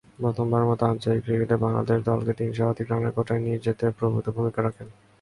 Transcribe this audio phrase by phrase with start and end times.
[0.19, 4.87] প্রথমবারের মতো আন্তর্জাতিক ক্রিকেটে বাংলাদেশ দলকে তিন শতাধিক রানের কোঠায় নিয়ে যেতে প্রভূতঃ ভূমিকা রাখেন।